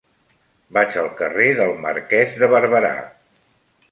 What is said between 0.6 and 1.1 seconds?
Vaig al